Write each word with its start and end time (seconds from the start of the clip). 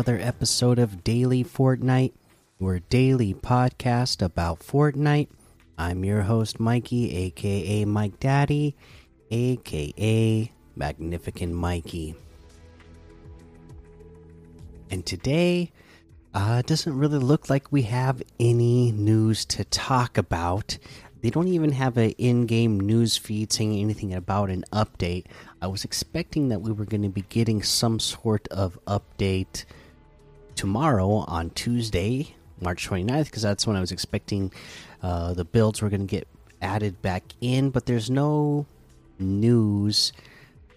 Another 0.00 0.18
episode 0.18 0.78
of 0.78 1.04
Daily 1.04 1.44
Fortnite, 1.44 2.14
your 2.58 2.78
daily 2.78 3.34
podcast 3.34 4.22
about 4.22 4.60
Fortnite. 4.60 5.28
I'm 5.76 6.06
your 6.06 6.22
host, 6.22 6.58
Mikey, 6.58 7.14
aka 7.14 7.84
Mike 7.84 8.18
Daddy, 8.18 8.74
aka 9.30 10.50
Magnificent 10.74 11.52
Mikey. 11.52 12.14
And 14.90 15.04
today, 15.04 15.70
uh, 16.32 16.62
doesn't 16.62 16.96
really 16.96 17.18
look 17.18 17.50
like 17.50 17.70
we 17.70 17.82
have 17.82 18.22
any 18.40 18.92
news 18.92 19.44
to 19.44 19.64
talk 19.64 20.16
about. 20.16 20.78
They 21.20 21.28
don't 21.28 21.48
even 21.48 21.72
have 21.72 21.98
an 21.98 22.12
in-game 22.12 22.80
news 22.80 23.18
feed 23.18 23.52
saying 23.52 23.78
anything 23.78 24.14
about 24.14 24.48
an 24.48 24.64
update. 24.72 25.26
I 25.60 25.66
was 25.66 25.84
expecting 25.84 26.48
that 26.48 26.62
we 26.62 26.72
were 26.72 26.86
going 26.86 27.02
to 27.02 27.10
be 27.10 27.26
getting 27.28 27.62
some 27.62 28.00
sort 28.00 28.48
of 28.48 28.82
update 28.86 29.66
tomorrow 30.60 31.24
on 31.26 31.48
Tuesday, 31.48 32.34
March 32.60 32.86
29th, 32.86 33.24
because 33.24 33.40
that's 33.40 33.66
when 33.66 33.76
I 33.76 33.80
was 33.80 33.92
expecting 33.92 34.52
uh, 35.02 35.32
the 35.32 35.42
builds 35.42 35.80
were 35.80 35.88
going 35.88 36.06
to 36.06 36.06
get 36.06 36.28
added 36.60 37.00
back 37.00 37.22
in, 37.40 37.70
but 37.70 37.86
there's 37.86 38.10
no 38.10 38.66
news 39.18 40.12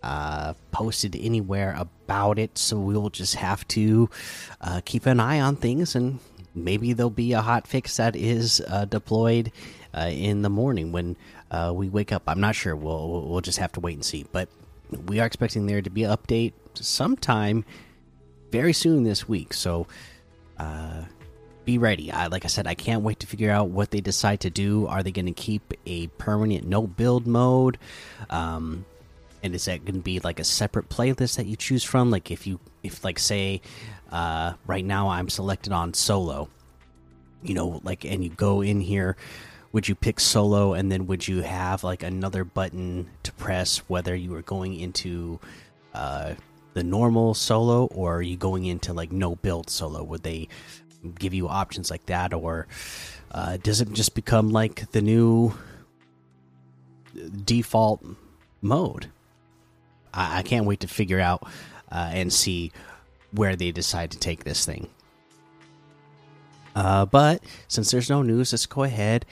uh, 0.01 0.53
posted 0.71 1.17
anywhere 1.17 1.75
about 1.77 2.39
it, 2.39 2.57
so 2.57 2.79
we'll 2.79 3.09
just 3.09 3.35
have 3.35 3.67
to 3.67 4.09
uh, 4.61 4.79
keep 4.85 5.05
an 5.05 5.19
eye 5.19 5.41
on 5.41 5.57
things 5.57 5.97
and 5.97 6.19
maybe 6.55 6.93
there'll 6.93 7.09
be 7.09 7.33
a 7.33 7.41
hot 7.41 7.67
fix 7.67 7.97
that 7.97 8.15
is 8.15 8.63
uh, 8.69 8.85
deployed 8.85 9.51
uh, 9.93 10.09
in 10.09 10.43
the 10.43 10.49
morning 10.49 10.93
when 10.93 11.17
uh, 11.51 11.73
we 11.75 11.89
wake 11.89 12.13
up. 12.13 12.23
I'm 12.27 12.39
not 12.39 12.55
sure. 12.55 12.73
We'll 12.73 13.27
we'll 13.27 13.41
just 13.41 13.57
have 13.57 13.73
to 13.73 13.81
wait 13.81 13.95
and 13.95 14.05
see. 14.05 14.25
But 14.31 14.47
we 15.07 15.19
are 15.19 15.25
expecting 15.25 15.65
there 15.65 15.81
to 15.81 15.89
be 15.89 16.05
an 16.05 16.15
update 16.15 16.53
sometime 16.73 17.65
very 18.53 18.71
soon 18.71 19.01
this 19.03 19.27
week. 19.27 19.51
So 19.51 19.87
uh, 20.59 21.01
be 21.65 21.79
ready. 21.79 22.11
I, 22.11 22.27
like 22.27 22.45
I 22.45 22.47
said, 22.47 22.67
I 22.67 22.75
can't 22.75 23.01
wait 23.01 23.19
to 23.21 23.27
figure 23.27 23.49
out 23.49 23.69
what 23.69 23.89
they 23.89 23.99
decide 23.99 24.41
to 24.41 24.51
do. 24.51 24.85
Are 24.85 25.01
they 25.01 25.11
going 25.11 25.25
to 25.25 25.31
keep 25.31 25.73
a 25.87 26.05
permanent 26.19 26.67
no 26.67 26.85
build 26.85 27.25
mode? 27.25 27.79
Um, 28.29 28.85
and 29.41 29.55
is 29.55 29.65
that 29.65 29.83
going 29.83 29.95
to 29.95 30.01
be 30.01 30.19
like 30.19 30.39
a 30.39 30.43
separate 30.43 30.87
playlist 30.87 31.37
that 31.37 31.47
you 31.47 31.55
choose 31.55 31.83
from? 31.83 32.11
Like 32.11 32.29
if 32.29 32.45
you 32.45 32.59
if 32.83 33.03
like 33.03 33.17
say 33.17 33.59
uh, 34.11 34.53
right 34.67 34.85
now 34.85 35.09
I'm 35.09 35.29
selected 35.29 35.73
on 35.73 35.95
solo, 35.95 36.47
you 37.41 37.55
know, 37.55 37.81
like 37.83 38.05
and 38.05 38.23
you 38.23 38.29
go 38.29 38.61
in 38.61 38.81
here 38.81 39.17
would 39.71 39.87
you 39.87 39.95
pick 39.95 40.19
solo 40.19 40.73
and 40.73 40.91
then 40.91 41.07
would 41.07 41.27
you 41.27 41.41
have 41.41 41.83
like 41.83 42.03
another 42.03 42.43
button 42.43 43.09
to 43.23 43.31
press 43.31 43.79
whether 43.89 44.15
you 44.15 44.29
were 44.29 44.43
going 44.43 44.79
into 44.79 45.39
uh, 45.95 46.35
the 46.73 46.83
normal 46.83 47.33
solo 47.33 47.85
or 47.87 48.17
are 48.17 48.21
you 48.21 48.37
going 48.37 48.65
into 48.65 48.93
like 48.93 49.11
no 49.11 49.35
build 49.35 49.69
solo? 49.69 50.03
Would 50.03 50.23
they 50.23 50.47
give 51.19 51.33
you 51.33 51.47
options 51.47 51.91
like 51.91 52.05
that 52.07 52.33
or 52.33 52.67
uh, 53.31 53.57
does 53.57 53.81
it 53.81 53.91
just 53.93 54.15
become 54.15 54.49
like 54.51 54.91
the 54.91 55.01
new 55.01 55.53
default 57.45 58.03
mode? 58.61 59.07
I, 60.13 60.39
I 60.39 60.43
can't 60.43 60.65
wait 60.65 60.81
to 60.81 60.87
figure 60.87 61.19
out 61.19 61.43
uh, 61.91 62.09
and 62.13 62.31
see 62.31 62.71
where 63.31 63.55
they 63.55 63.71
decide 63.71 64.11
to 64.11 64.19
take 64.19 64.43
this 64.43 64.65
thing. 64.65 64.89
Uh, 66.75 67.05
but 67.05 67.43
since 67.67 67.91
there's 67.91 68.09
no 68.09 68.23
news, 68.23 68.51
let's 68.51 68.65
go 68.65 68.83
ahead 68.83 69.25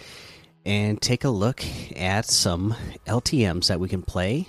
and 0.66 1.02
take 1.02 1.24
a 1.24 1.30
look 1.30 1.64
at 1.96 2.26
some 2.26 2.76
LTMs 3.08 3.68
that 3.68 3.80
we 3.80 3.90
can 3.90 4.04
play. 4.04 4.48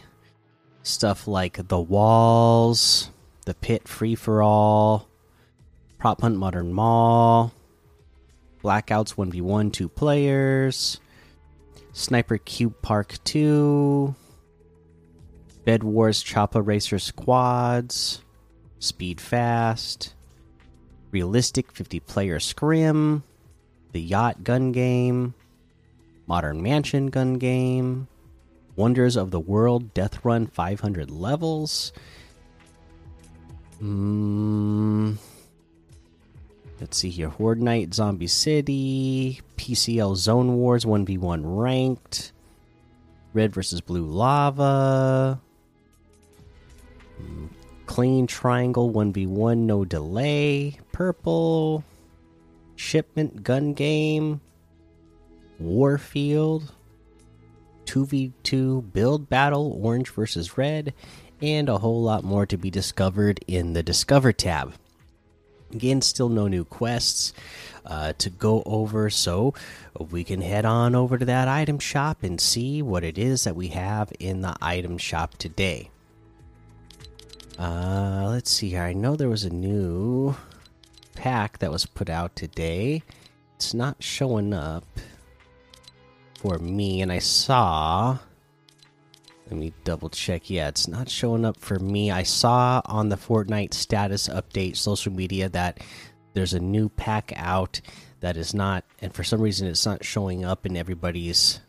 Stuff 0.82 1.28
like 1.28 1.69
the 1.69 1.81
walls, 1.81 3.10
the 3.47 3.54
pit 3.54 3.87
free 3.87 4.15
for 4.15 4.43
all, 4.43 5.09
prop 5.98 6.20
hunt 6.20 6.37
modern 6.37 6.72
mall, 6.72 7.53
blackouts 8.62 9.15
1v1 9.15 9.72
two 9.72 9.88
players, 9.88 11.00
sniper 11.93 12.38
cube 12.38 12.75
park 12.82 13.15
2, 13.25 14.15
bed 15.65 15.84
wars 15.84 16.22
choppa 16.22 16.65
racer 16.65 16.99
squads, 16.99 18.22
speed 18.81 19.20
fast, 19.20 20.14
realistic 21.12 21.70
50 21.70 22.00
player 22.00 22.41
scrim, 22.41 23.22
the 23.93 24.00
yacht 24.00 24.43
gun 24.43 24.72
game 24.72 25.34
Modern 26.26 26.62
Mansion 26.62 27.09
gun 27.09 27.34
game, 27.34 28.09
Wonders 28.77 29.16
of 29.16 29.31
the 29.31 29.41
World 29.41 29.93
Death 29.94 30.25
Run 30.25 30.47
500 30.47 31.10
levels. 31.10 31.93
Mm, 33.83 35.16
let's 36.81 36.97
see 36.97 37.11
here. 37.11 37.28
Horde 37.28 37.61
Night 37.61 37.93
Zombie 37.94 38.27
City, 38.28 39.41
PCL 39.56 40.16
Zone 40.16 40.55
Wars 40.55 40.84
1v1 40.84 41.43
ranked, 41.44 42.32
Red 43.34 43.53
versus 43.53 43.81
Blue 43.81 44.06
Lava, 44.06 45.41
mm, 47.21 47.49
Clean 47.87 48.27
Triangle 48.27 48.91
1v1 48.91 49.59
no 49.59 49.84
delay, 49.84 50.78
Purple, 50.93 51.84
Shipment 52.77 53.43
Gun 53.43 53.75
Game. 53.75 54.41
Warfield, 55.59 56.72
2v2 57.93 58.91
build 58.95 59.29
battle, 59.29 59.79
orange 59.83 60.09
versus 60.09 60.57
red, 60.57 60.95
and 61.43 61.69
a 61.69 61.79
whole 61.79 62.03
lot 62.03 62.25
more 62.25 62.47
to 62.47 62.57
be 62.57 62.71
discovered 62.71 63.39
in 63.47 63.75
the 63.75 63.83
Discover 63.83 64.33
tab. 64.33 64.73
Again, 65.73 66.01
still 66.01 66.31
no 66.31 66.49
new 66.49 66.65
quests 66.65 67.35
uh, 67.85 68.15
to 68.15 68.31
go 68.31 68.63
over, 68.65 69.11
so 69.11 69.53
we 70.11 70.25
can 70.25 70.41
head 70.41 70.65
on 70.65 70.95
over 70.95 71.19
to 71.19 71.25
that 71.27 71.49
item 71.49 71.79
shop 71.79 72.23
and 72.23 72.41
see 72.41 72.81
what 72.81 73.05
it 73.05 73.19
is 73.19 73.45
that 73.45 73.57
we 73.57 73.69
have 73.69 74.11
in 74.19 74.41
the 74.41 74.57
item 74.63 74.97
shop 74.97 75.37
today. 75.37 75.91
Uh, 77.59 78.29
let's 78.31 78.51
see 78.51 78.71
here. 78.71 78.83
I 78.83 78.95
know 78.95 79.17
there 79.17 79.29
was 79.29 79.45
a 79.45 79.51
new 79.51 80.35
pack 81.15 81.59
that 81.59 81.71
was 81.71 81.85
put 81.85 82.09
out 82.09 82.37
today. 82.37 83.03
It's 83.57 83.75
not 83.75 84.03
showing 84.03 84.55
up 84.55 84.87
for 86.43 86.59
me, 86.59 87.01
and 87.01 87.13
I 87.13 87.21
saw. 87.21 88.19
Let 89.47 89.57
me 89.57 89.73
double 89.85 90.09
check. 90.09 90.51
Yeah, 90.51 90.69
it's 90.69 90.89
not 90.89 91.09
showing 91.09 91.45
up 91.45 91.57
for 91.61 91.79
me. 91.79 92.11
I 92.11 92.25
saw 92.25 92.83
on 92.87 93.11
the 93.11 93.17
Fortnite 93.17 93.75
status 93.75 94.29
update 94.29 94.77
social 94.77 95.13
media 95.13 95.49
that 95.51 95.79
there's 96.35 96.53
a 96.53 96.59
new 96.61 96.89
pack 96.89 97.33
out 97.37 97.81
that 98.21 98.37
is 98.37 98.55
not, 98.55 98.85
and 99.01 99.15
for 99.15 99.23
some 99.23 99.41
reason 99.41 99.69
it's 99.69 99.87
not 99.87 100.05
showing 100.05 100.45
up 100.45 100.67
in 100.67 100.77
everybody's 100.77 101.61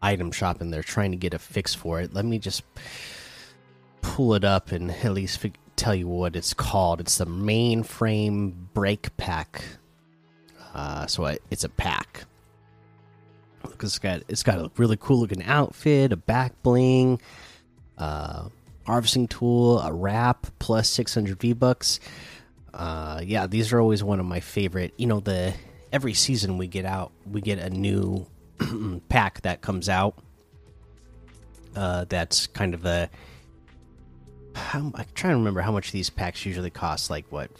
item 0.00 0.30
shop, 0.30 0.60
and 0.60 0.72
they're 0.72 0.82
trying 0.84 1.10
to 1.10 1.16
get 1.16 1.34
a 1.34 1.38
fix 1.38 1.74
for 1.74 2.00
it. 2.00 2.14
Let 2.14 2.24
me 2.24 2.38
just 2.38 2.62
pull 4.00 4.34
it 4.34 4.44
up 4.44 4.70
and 4.70 4.92
at 4.92 5.12
least 5.12 5.44
tell 5.74 5.94
you 5.94 6.06
what 6.06 6.36
it's 6.36 6.54
called. 6.54 7.00
It's 7.00 7.18
the 7.18 7.26
mainframe 7.26 8.52
break 8.74 9.16
pack. 9.16 9.64
Uh, 10.72 11.08
so 11.08 11.36
it's 11.50 11.64
a 11.64 11.68
pack 11.68 12.26
because 13.62 13.90
it's 13.90 13.98
got 13.98 14.22
it's 14.28 14.42
got 14.42 14.58
a 14.58 14.70
really 14.76 14.96
cool 14.96 15.20
looking 15.20 15.42
outfit, 15.44 16.12
a 16.12 16.16
back 16.16 16.52
bling, 16.62 17.20
uh, 17.98 18.48
harvesting 18.86 19.28
tool, 19.28 19.80
a 19.80 19.92
wrap 19.92 20.46
plus 20.58 20.88
600 20.88 21.38
V 21.40 21.52
bucks. 21.52 22.00
Uh, 22.72 23.20
yeah, 23.24 23.46
these 23.46 23.72
are 23.72 23.80
always 23.80 24.02
one 24.02 24.20
of 24.20 24.26
my 24.26 24.40
favorite. 24.40 24.94
You 24.96 25.06
know, 25.06 25.20
the 25.20 25.54
every 25.92 26.14
season 26.14 26.58
we 26.58 26.66
get 26.66 26.84
out, 26.84 27.12
we 27.30 27.40
get 27.40 27.58
a 27.58 27.70
new 27.70 28.26
pack 29.08 29.42
that 29.42 29.60
comes 29.60 29.88
out. 29.88 30.14
Uh, 31.74 32.04
that's 32.08 32.46
kind 32.48 32.74
of 32.74 32.84
a. 32.84 33.10
I'm 34.74 34.92
trying 35.14 35.32
to 35.32 35.38
remember 35.38 35.60
how 35.60 35.72
much 35.72 35.92
these 35.92 36.10
packs 36.10 36.44
usually 36.44 36.70
cost. 36.70 37.10
Like 37.10 37.26
what? 37.30 37.50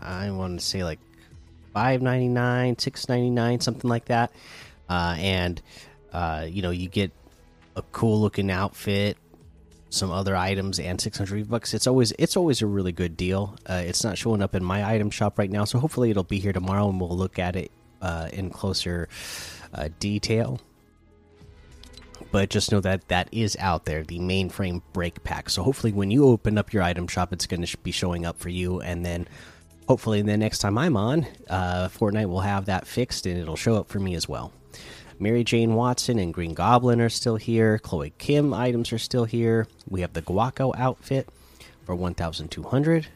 I 0.00 0.30
want 0.30 0.58
to 0.60 0.64
say 0.64 0.84
like 0.84 1.00
five 1.72 2.02
ninety 2.02 2.28
nine, 2.28 2.78
six 2.78 3.08
ninety 3.08 3.30
nine, 3.30 3.60
something 3.60 3.88
like 3.88 4.06
that 4.06 4.32
uh, 4.88 5.16
and 5.18 5.60
uh, 6.12 6.46
you 6.48 6.62
know 6.62 6.70
you 6.70 6.88
get 6.88 7.12
a 7.76 7.82
cool 7.92 8.20
looking 8.20 8.50
outfit 8.50 9.16
some 9.94 10.10
other 10.10 10.36
items 10.36 10.80
and 10.80 11.00
600 11.00 11.48
bucks. 11.48 11.72
It's 11.72 11.86
always 11.86 12.12
it's 12.18 12.36
always 12.36 12.62
a 12.62 12.66
really 12.66 12.92
good 12.92 13.16
deal. 13.16 13.56
Uh, 13.64 13.82
it's 13.86 14.04
not 14.04 14.18
showing 14.18 14.42
up 14.42 14.54
in 14.54 14.64
my 14.64 14.84
item 14.84 15.10
shop 15.10 15.38
right 15.38 15.50
now 15.50 15.64
so 15.64 15.78
hopefully 15.78 16.10
it'll 16.10 16.24
be 16.24 16.38
here 16.38 16.52
tomorrow 16.52 16.88
and 16.88 17.00
we'll 17.00 17.16
look 17.16 17.38
at 17.38 17.56
it 17.56 17.70
uh, 18.02 18.28
in 18.32 18.50
closer 18.50 19.08
uh, 19.72 19.88
detail. 20.00 20.60
But 22.32 22.50
just 22.50 22.72
know 22.72 22.80
that 22.80 23.06
that 23.08 23.28
is 23.30 23.56
out 23.60 23.84
there 23.84 24.02
the 24.02 24.18
mainframe 24.18 24.82
break 24.92 25.22
pack. 25.22 25.48
So 25.48 25.62
hopefully 25.62 25.92
when 25.92 26.10
you 26.10 26.26
open 26.26 26.58
up 26.58 26.72
your 26.72 26.82
item 26.82 27.06
shop 27.06 27.32
it's 27.32 27.46
going 27.46 27.64
to 27.64 27.78
be 27.78 27.92
showing 27.92 28.26
up 28.26 28.38
for 28.38 28.48
you. 28.48 28.80
And 28.80 29.06
then 29.06 29.28
hopefully 29.88 30.22
the 30.22 30.36
next 30.36 30.60
time 30.60 30.78
i'm 30.78 30.96
on 30.96 31.26
uh, 31.50 31.88
fortnite 31.88 32.26
will 32.26 32.40
have 32.40 32.64
that 32.64 32.86
fixed 32.86 33.26
and 33.26 33.38
it'll 33.38 33.54
show 33.54 33.76
up 33.76 33.86
for 33.86 34.00
me 34.00 34.14
as 34.14 34.26
well 34.26 34.50
Mary 35.18 35.44
Jane 35.44 35.74
Watson 35.74 36.18
and 36.18 36.34
Green 36.34 36.54
Goblin 36.54 37.00
are 37.00 37.08
still 37.08 37.36
here. 37.36 37.78
Chloe 37.78 38.12
Kim 38.18 38.52
items 38.52 38.92
are 38.92 38.98
still 38.98 39.24
here. 39.24 39.66
We 39.88 40.00
have 40.00 40.12
the 40.12 40.22
Guaco 40.22 40.72
outfit 40.76 41.28
for 41.84 41.94
1,200. 41.94 43.06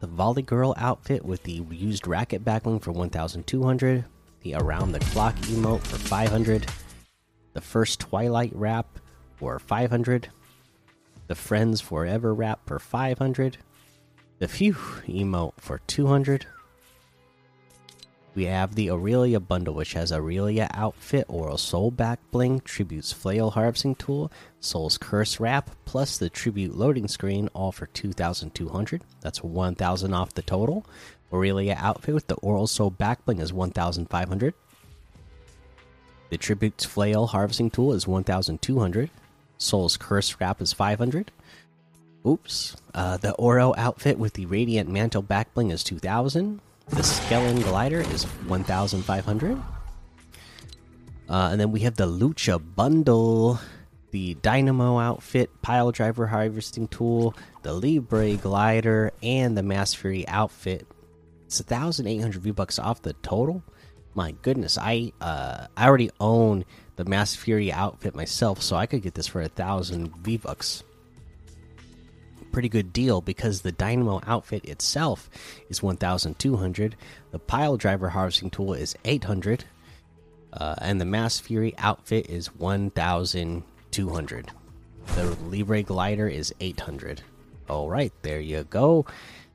the 0.00 0.06
Volley 0.06 0.42
Girl 0.42 0.74
outfit 0.78 1.24
with 1.24 1.42
the 1.42 1.62
used 1.70 2.06
racket 2.06 2.44
backbling 2.44 2.80
for 2.82 2.90
1200, 2.90 4.04
the 4.42 4.54
Around 4.54 4.92
the 4.92 4.98
Clock 5.00 5.36
emote 5.36 5.82
for 5.82 5.98
500, 5.98 6.66
the 7.52 7.60
first 7.60 8.00
Twilight 8.00 8.52
wrap 8.54 8.98
for 9.36 9.58
500, 9.58 10.28
the 11.26 11.34
Friends 11.34 11.80
Forever 11.82 12.34
wrap 12.34 12.60
for 12.66 12.78
500, 12.78 13.58
the 14.38 14.48
Phew 14.48 14.74
emote 15.06 15.52
for 15.58 15.80
200. 15.86 16.46
We 18.34 18.44
have 18.44 18.74
the 18.74 18.90
Aurelia 18.90 19.40
bundle, 19.40 19.74
which 19.74 19.94
has 19.94 20.12
Aurelia 20.12 20.70
outfit, 20.72 21.26
Oral 21.28 21.58
Soul 21.58 21.90
back 21.90 22.20
bling, 22.30 22.60
Tribute's 22.60 23.12
flail 23.12 23.50
harvesting 23.50 23.96
tool, 23.96 24.30
Soul's 24.60 24.98
curse 24.98 25.40
wrap, 25.40 25.70
plus 25.84 26.16
the 26.16 26.30
Tribute 26.30 26.76
loading 26.76 27.08
screen, 27.08 27.48
all 27.54 27.72
for 27.72 27.86
2,200. 27.86 29.02
That's 29.20 29.42
1,000 29.42 30.14
off 30.14 30.34
the 30.34 30.42
total. 30.42 30.86
Aurelia 31.32 31.76
outfit 31.78 32.14
with 32.14 32.28
the 32.28 32.36
Oral 32.36 32.68
Soul 32.68 32.90
back 32.90 33.24
bling 33.24 33.40
is 33.40 33.52
1,500. 33.52 34.54
The 36.30 36.38
Tribute's 36.38 36.84
flail 36.84 37.26
harvesting 37.26 37.70
tool 37.70 37.92
is 37.92 38.06
1,200. 38.06 39.10
Soul's 39.58 39.96
curse 39.96 40.36
wrap 40.40 40.62
is 40.62 40.72
500. 40.72 41.32
Oops. 42.24 42.76
Uh, 42.94 43.16
the 43.16 43.32
Oro 43.34 43.74
outfit 43.76 44.18
with 44.18 44.34
the 44.34 44.46
Radiant 44.46 44.88
Mantle 44.88 45.22
back 45.22 45.52
bling 45.52 45.70
is 45.70 45.82
2,000. 45.82 46.60
The 46.88 47.02
Skellen 47.02 47.62
glider 47.62 48.00
is 48.00 48.24
1,500. 48.24 49.62
Uh, 51.28 51.48
and 51.52 51.60
then 51.60 51.70
we 51.70 51.80
have 51.80 51.94
the 51.94 52.06
Lucha 52.06 52.60
bundle, 52.74 53.60
the 54.10 54.34
Dynamo 54.34 54.98
outfit, 54.98 55.50
Pile 55.62 55.92
Driver 55.92 56.26
harvesting 56.26 56.88
tool, 56.88 57.34
the 57.62 57.72
Libre 57.72 58.34
glider, 58.36 59.12
and 59.22 59.56
the 59.56 59.62
Masked 59.62 59.98
Fury 59.98 60.26
outfit. 60.26 60.86
It's 61.46 61.60
1,800 61.60 62.42
V 62.42 62.50
bucks 62.50 62.78
off 62.78 63.02
the 63.02 63.12
total. 63.14 63.62
My 64.14 64.32
goodness, 64.42 64.76
I 64.76 65.12
uh, 65.20 65.68
I 65.76 65.86
already 65.86 66.10
own 66.18 66.64
the 66.96 67.04
Masked 67.04 67.38
Fury 67.40 67.72
outfit 67.72 68.16
myself, 68.16 68.60
so 68.60 68.74
I 68.74 68.86
could 68.86 69.02
get 69.02 69.14
this 69.14 69.28
for 69.28 69.40
a 69.40 69.48
thousand 69.48 70.16
V 70.16 70.36
bucks 70.36 70.82
pretty 72.50 72.68
good 72.68 72.92
deal 72.92 73.20
because 73.20 73.62
the 73.62 73.72
Dynamo 73.72 74.20
outfit 74.26 74.64
itself 74.64 75.30
is 75.68 75.82
1,200. 75.82 76.96
The 77.30 77.38
Pile 77.38 77.76
Driver 77.76 78.10
harvesting 78.10 78.50
tool 78.50 78.74
is 78.74 78.96
800, 79.04 79.64
uh, 80.52 80.74
and 80.78 81.00
the 81.00 81.04
Masked 81.04 81.46
Fury 81.46 81.74
outfit 81.78 82.28
is 82.28 82.54
1,200. 82.54 84.50
The 85.14 85.36
Libre 85.42 85.82
glider 85.82 86.28
is 86.28 86.54
800. 86.60 87.22
All 87.68 87.88
right, 87.88 88.12
there 88.22 88.40
you 88.40 88.64
go. 88.64 89.06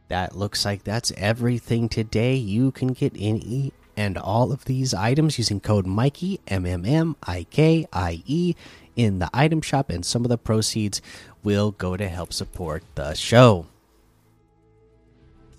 That 0.08 0.36
looks 0.36 0.66
like 0.66 0.84
that's 0.84 1.12
everything 1.18 1.90
today. 1.90 2.36
You 2.36 2.72
can 2.72 2.90
get 2.90 3.14
any 3.18 3.74
and 3.98 4.18
all 4.18 4.52
of 4.52 4.66
these 4.66 4.94
items 4.94 5.38
using 5.38 5.60
code 5.60 5.86
Mikey 5.86 6.40
M 6.48 6.66
M 6.66 6.86
M 6.86 7.16
I 7.24 7.44
K 7.50 7.88
I 7.94 8.22
E 8.26 8.56
in 8.96 9.20
the 9.20 9.30
item 9.34 9.62
shop, 9.62 9.90
and 9.90 10.06
some 10.06 10.24
of 10.24 10.30
the 10.30 10.38
proceeds 10.38 11.02
will 11.44 11.72
go 11.72 11.98
to 11.98 12.08
help 12.08 12.34
support 12.34 12.84
the 12.96 13.14
show. 13.14 13.68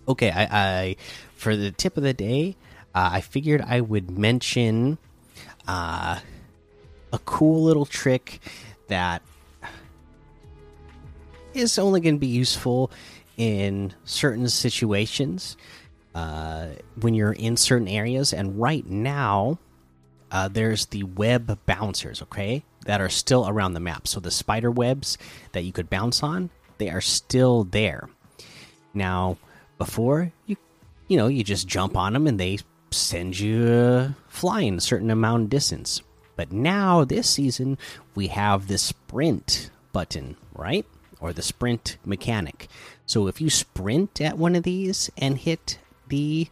Okay, 0.08 0.30
I, 0.30 0.44
I 0.44 0.96
for 1.34 1.56
the 1.56 1.70
tip 1.70 1.96
of 1.96 2.02
the 2.02 2.14
day, 2.14 2.56
uh, 2.94 3.10
I 3.12 3.20
figured 3.20 3.60
I 3.60 3.80
would 3.80 4.10
mention 4.10 4.98
uh, 5.68 6.20
a 7.12 7.18
cool 7.20 7.62
little 7.64 7.86
trick 7.86 8.40
that 8.88 9.22
is 11.54 11.78
only 11.78 12.00
going 12.00 12.14
to 12.14 12.20
be 12.20 12.26
useful 12.26 12.90
in 13.36 13.92
certain 14.04 14.48
situations 14.48 15.56
uh, 16.14 16.68
when 17.00 17.14
you're 17.14 17.32
in 17.32 17.56
certain 17.56 17.88
areas. 17.88 18.32
And 18.32 18.58
right 18.58 18.86
now, 18.86 19.58
uh, 20.30 20.48
there's 20.48 20.86
the 20.86 21.02
web 21.02 21.58
bouncers, 21.66 22.22
okay, 22.22 22.64
that 22.86 23.00
are 23.00 23.08
still 23.08 23.48
around 23.48 23.74
the 23.74 23.80
map. 23.80 24.08
So 24.08 24.20
the 24.20 24.30
spider 24.30 24.70
webs 24.70 25.18
that 25.52 25.64
you 25.64 25.72
could 25.72 25.90
bounce 25.90 26.22
on, 26.22 26.50
they 26.78 26.88
are 26.90 27.00
still 27.00 27.64
there. 27.64 28.08
Now, 28.94 29.36
before 29.78 30.32
you, 30.46 30.56
you 31.08 31.16
know, 31.16 31.26
you 31.26 31.44
just 31.44 31.68
jump 31.68 31.96
on 31.96 32.14
them 32.14 32.26
and 32.26 32.40
they 32.40 32.58
send 32.90 33.38
you 33.38 33.66
uh, 33.66 34.08
flying 34.28 34.78
a 34.78 34.80
certain 34.80 35.10
amount 35.10 35.44
of 35.44 35.50
distance. 35.50 36.00
But 36.36 36.52
now 36.52 37.04
this 37.04 37.28
season 37.28 37.78
we 38.14 38.28
have 38.28 38.68
the 38.68 38.78
sprint 38.78 39.70
button, 39.92 40.36
right? 40.54 40.86
Or 41.20 41.32
the 41.32 41.42
sprint 41.42 41.96
mechanic. 42.04 42.68
So 43.06 43.26
if 43.26 43.40
you 43.40 43.50
sprint 43.50 44.20
at 44.20 44.38
one 44.38 44.54
of 44.54 44.62
these 44.62 45.10
and 45.16 45.38
hit 45.38 45.78
the 46.08 46.48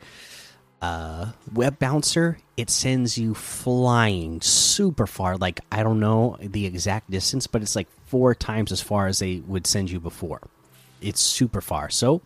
uh, 0.85 1.33
web 1.55 1.79
bouncer, 1.79 2.37
it 2.59 2.69
sends 2.69 3.17
you 3.17 3.33
flying 3.33 4.39
super 4.43 5.07
far. 5.07 5.39
Like, 5.39 5.61
I 5.73 5.83
don't 5.83 5.99
know 5.99 6.37
the 6.41 6.67
exact 6.67 7.11
distance, 7.11 7.47
but 7.47 7.63
it's 7.63 7.75
like 7.75 7.89
four 8.05 8.35
times 8.35 8.71
as 8.71 8.83
far 8.83 9.07
as 9.07 9.19
they 9.19 9.37
would 9.47 9.67
send 9.67 9.91
you 9.91 9.99
before. 9.99 10.43
It's 11.01 11.21
super 11.23 11.63
far. 11.63 11.89
So, 11.89 12.21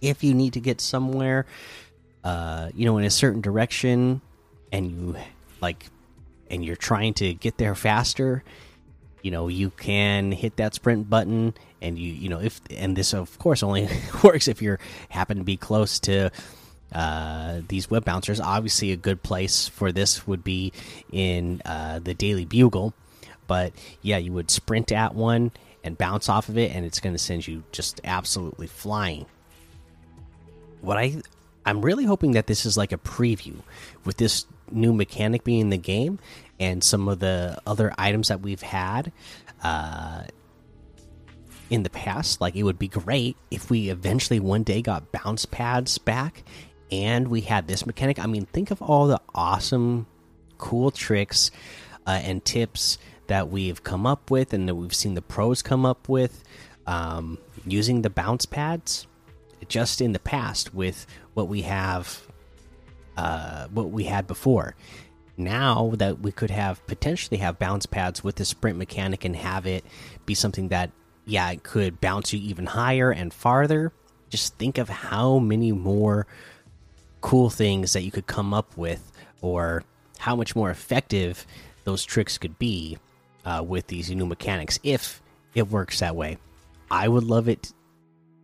if 0.00 0.24
you 0.24 0.32
need 0.32 0.54
to 0.54 0.60
get 0.60 0.80
somewhere, 0.80 1.44
uh, 2.24 2.70
you 2.74 2.86
know, 2.86 2.96
in 2.96 3.04
a 3.04 3.10
certain 3.10 3.42
direction, 3.42 4.22
and 4.72 4.90
you 4.90 5.16
like, 5.60 5.84
and 6.50 6.64
you're 6.64 6.76
trying 6.76 7.12
to 7.14 7.34
get 7.34 7.58
there 7.58 7.74
faster, 7.74 8.42
you 9.20 9.30
know, 9.30 9.48
you 9.48 9.68
can 9.68 10.32
hit 10.32 10.56
that 10.56 10.74
sprint 10.74 11.10
button, 11.10 11.52
and 11.82 11.98
you, 11.98 12.10
you 12.10 12.30
know, 12.30 12.40
if, 12.40 12.58
and 12.70 12.96
this 12.96 13.12
of 13.12 13.38
course 13.38 13.62
only 13.62 13.86
works 14.24 14.48
if 14.48 14.62
you're 14.62 14.78
happen 15.10 15.36
to 15.36 15.44
be 15.44 15.58
close 15.58 16.00
to 16.00 16.30
uh, 16.92 17.60
these 17.68 17.90
web 17.90 18.04
bouncers. 18.04 18.40
Obviously, 18.40 18.92
a 18.92 18.96
good 18.96 19.22
place 19.22 19.68
for 19.68 19.92
this 19.92 20.26
would 20.26 20.44
be 20.44 20.72
in 21.12 21.62
uh, 21.64 21.98
the 21.98 22.14
Daily 22.14 22.44
Bugle, 22.44 22.94
but 23.46 23.72
yeah, 24.02 24.18
you 24.18 24.32
would 24.32 24.50
sprint 24.50 24.92
at 24.92 25.14
one 25.14 25.52
and 25.82 25.96
bounce 25.96 26.28
off 26.28 26.48
of 26.48 26.58
it, 26.58 26.74
and 26.74 26.84
it's 26.84 27.00
going 27.00 27.14
to 27.14 27.18
send 27.18 27.46
you 27.46 27.62
just 27.72 28.00
absolutely 28.04 28.66
flying. 28.66 29.26
What 30.80 30.96
I 30.96 31.20
I'm 31.64 31.82
really 31.82 32.04
hoping 32.04 32.32
that 32.32 32.46
this 32.46 32.64
is 32.64 32.76
like 32.76 32.92
a 32.92 32.98
preview 32.98 33.56
with 34.04 34.16
this 34.16 34.46
new 34.70 34.92
mechanic 34.92 35.44
being 35.44 35.60
in 35.60 35.70
the 35.70 35.76
game 35.76 36.18
and 36.58 36.82
some 36.82 37.08
of 37.08 37.18
the 37.18 37.58
other 37.66 37.92
items 37.98 38.28
that 38.28 38.40
we've 38.40 38.62
had 38.62 39.12
uh, 39.62 40.24
in 41.68 41.82
the 41.82 41.90
past. 41.90 42.40
Like, 42.40 42.56
it 42.56 42.62
would 42.62 42.78
be 42.78 42.88
great 42.88 43.36
if 43.50 43.70
we 43.70 43.90
eventually 43.90 44.40
one 44.40 44.62
day 44.62 44.82
got 44.82 45.12
bounce 45.12 45.46
pads 45.46 45.98
back 45.98 46.42
and 46.90 47.28
we 47.28 47.42
had 47.42 47.68
this 47.68 47.86
mechanic. 47.86 48.18
I 48.18 48.26
mean, 48.26 48.46
think 48.46 48.70
of 48.70 48.82
all 48.82 49.06
the 49.06 49.20
awesome, 49.34 50.06
cool 50.58 50.90
tricks 50.90 51.50
uh, 52.06 52.20
and 52.22 52.44
tips 52.44 52.98
that 53.26 53.48
we've 53.48 53.82
come 53.84 54.06
up 54.06 54.30
with 54.30 54.52
and 54.52 54.68
that 54.68 54.74
we've 54.74 54.94
seen 54.94 55.14
the 55.14 55.22
pros 55.22 55.62
come 55.62 55.86
up 55.86 56.08
with 56.08 56.42
um, 56.86 57.38
using 57.64 58.02
the 58.02 58.10
bounce 58.10 58.46
pads 58.46 59.06
just 59.68 60.00
in 60.00 60.12
the 60.12 60.18
past 60.18 60.74
with 60.74 61.06
what 61.34 61.46
we 61.46 61.62
have, 61.62 62.26
uh, 63.16 63.68
what 63.68 63.90
we 63.90 64.04
had 64.04 64.26
before. 64.26 64.74
Now 65.36 65.92
that 65.96 66.20
we 66.20 66.32
could 66.32 66.50
have 66.50 66.84
potentially 66.86 67.38
have 67.38 67.58
bounce 67.58 67.86
pads 67.86 68.24
with 68.24 68.36
the 68.36 68.44
sprint 68.44 68.76
mechanic 68.78 69.24
and 69.24 69.36
have 69.36 69.66
it 69.66 69.84
be 70.26 70.34
something 70.34 70.68
that, 70.68 70.90
yeah, 71.24 71.50
it 71.50 71.62
could 71.62 72.00
bounce 72.00 72.32
you 72.32 72.40
even 72.40 72.66
higher 72.66 73.10
and 73.10 73.32
farther. 73.32 73.92
Just 74.28 74.58
think 74.58 74.76
of 74.76 74.88
how 74.88 75.38
many 75.38 75.72
more 75.72 76.26
cool 77.20 77.50
things 77.50 77.92
that 77.92 78.02
you 78.02 78.10
could 78.10 78.26
come 78.26 78.52
up 78.54 78.76
with 78.76 79.10
or 79.40 79.82
how 80.18 80.36
much 80.36 80.54
more 80.54 80.70
effective 80.70 81.46
those 81.84 82.04
tricks 82.04 82.38
could 82.38 82.58
be 82.58 82.98
uh, 83.44 83.64
with 83.66 83.86
these 83.86 84.10
new 84.10 84.26
mechanics 84.26 84.78
if 84.82 85.22
it 85.54 85.68
works 85.68 86.00
that 86.00 86.14
way. 86.16 86.38
I 86.90 87.08
would 87.08 87.24
love 87.24 87.48
it 87.48 87.72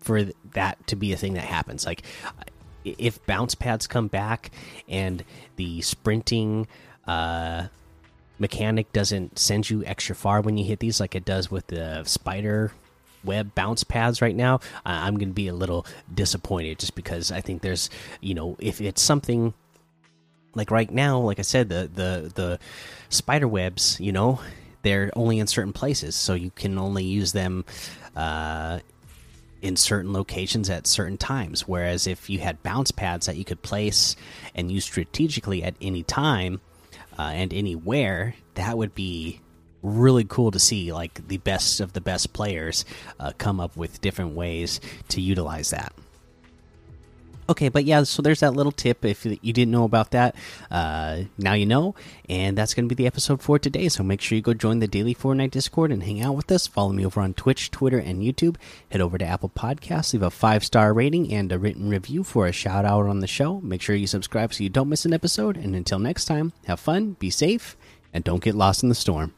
for 0.01 0.25
that 0.55 0.87
to 0.87 0.97
be 0.97 1.13
a 1.13 1.17
thing 1.17 1.35
that 1.35 1.45
happens. 1.45 1.85
Like 1.85 2.03
if 2.85 3.25
bounce 3.27 3.55
pads 3.55 3.87
come 3.87 4.09
back 4.09 4.51
and 4.89 5.25
the 5.57 5.83
sprinting 5.83 6.69
uh, 7.07 7.67
mechanic 8.39 8.93
doesn't 8.93 9.39
send 9.39 9.69
you 9.69 9.85
extra 9.85 10.15
far 10.15 10.41
when 10.41 10.57
you 10.57 10.65
hit 10.65 10.79
these, 10.79 11.01
like 11.01 11.15
it 11.15 11.25
does 11.25 11.51
with 11.51 11.67
the 11.67 12.05
spider 12.05 12.73
web 13.27 13.55
bounce 13.55 13.85
pads 13.85 14.23
right 14.23 14.35
now, 14.35 14.61
I'm 14.85 15.19
going 15.19 15.29
to 15.29 15.35
be 15.35 15.49
a 15.49 15.55
little 15.55 15.87
disappointed 16.13 16.79
just 16.79 16.95
because 16.95 17.31
I 17.31 17.41
think 17.41 17.63
there's, 17.63 17.91
you 18.21 18.35
know, 18.35 18.57
if 18.59 18.81
it's 18.81 19.03
something 19.03 19.53
like 20.55 20.71
right 20.71 20.91
now, 20.91 21.19
like 21.19 21.39
I 21.39 21.43
said, 21.43 21.69
the 21.69 21.91
the 21.93 22.33
the 22.35 22.59
spider 23.11 23.47
webs, 23.47 24.01
you 24.01 24.13
know, 24.13 24.41
they're 24.83 25.11
only 25.15 25.39
in 25.39 25.47
certain 25.47 25.73
places, 25.73 26.17
so 26.17 26.35
you 26.35 26.51
can 26.51 26.79
only 26.79 27.05
use 27.05 27.33
them 27.33 27.65
uh, 28.17 28.81
in 29.61 29.77
certain 29.77 30.13
locations 30.13 30.71
at 30.71 30.87
certain 30.87 31.19
times. 31.19 31.69
Whereas 31.69 32.07
if 32.07 32.31
you 32.31 32.39
had 32.39 32.63
bounce 32.63 32.91
pads 32.91 33.27
that 33.27 33.37
you 33.37 33.45
could 33.45 33.63
place 33.63 34.17
and 34.55 34.71
use 34.71 34.85
strategically 34.85 35.63
at 35.63 35.75
any 35.81 36.03
time 36.03 36.61
uh, 37.19 37.33
and 37.35 37.53
anywhere, 37.53 38.35
that 38.55 38.79
would 38.79 38.95
be 38.95 39.41
really 39.87 40.25
cool 40.25 40.51
to 40.51 40.59
see 40.59 40.93
like 40.93 41.27
the 41.29 41.39
best 41.39 41.81
of 41.81 41.93
the 41.93 42.01
best 42.01 42.33
players 42.33 42.85
uh, 43.21 43.33
come 43.39 43.61
up 43.61 43.77
with 43.77 44.01
different 44.01 44.35
ways 44.35 44.81
to 45.09 45.21
utilize 45.21 45.71
that. 45.71 45.93
Okay, 47.49 47.69
but 47.69 47.85
yeah, 47.85 48.03
so 48.03 48.23
there's 48.23 48.41
that 48.41 48.55
little 48.55 48.73
tip. 48.73 49.05
If 49.05 49.25
you 49.25 49.53
didn't 49.53 49.71
know 49.71 49.85
about 49.85 50.11
that, 50.11 50.35
uh, 50.69 51.23
now 51.39 51.53
you 51.53 51.65
know. 51.65 51.95
And 52.29 52.59
that's 52.59 52.75
going 52.75 52.89
to 52.89 52.95
be 52.95 53.01
the 53.01 53.07
episode 53.07 53.41
for 53.41 53.57
today. 53.59 53.89
So 53.89 54.03
make 54.03 54.21
sure 54.21 54.35
you 54.35 54.43
go 54.43 54.53
join 54.53 54.81
the 54.81 54.89
Daily 54.89 55.15
Fortnite 55.15 55.53
Discord 55.53 55.93
and 55.93 56.03
hang 56.03 56.21
out 56.21 56.35
with 56.35 56.51
us. 56.51 56.67
Follow 56.67 56.93
me 56.93 57.07
over 57.07 57.21
on 57.21 57.35
Twitch, 57.35 57.71
Twitter, 57.71 57.99
and 57.99 58.21
YouTube. 58.21 58.57
Head 58.91 59.01
over 59.01 59.17
to 59.17 59.25
Apple 59.25 59.51
Podcasts, 59.51 60.13
leave 60.13 60.23
a 60.23 60.31
five 60.31 60.65
star 60.65 60.93
rating 60.93 61.33
and 61.33 61.53
a 61.53 61.59
written 61.59 61.89
review 61.89 62.25
for 62.25 62.47
a 62.47 62.53
shout 62.53 62.85
out 62.85 63.07
on 63.07 63.21
the 63.21 63.29
show. 63.29 63.61
Make 63.61 63.81
sure 63.81 63.95
you 63.95 64.09
subscribe 64.09 64.53
so 64.53 64.65
you 64.65 64.71
don't 64.71 64.89
miss 64.89 65.05
an 65.05 65.13
episode. 65.13 65.57
And 65.57 65.77
until 65.77 66.01
next 66.01 66.25
time, 66.25 66.53
have 66.67 66.81
fun, 66.81 67.13
be 67.21 67.31
safe, 67.31 67.77
and 68.13 68.25
don't 68.25 68.43
get 68.43 68.57
lost 68.57 68.83
in 68.83 68.89
the 68.89 68.95
storm. 68.97 69.36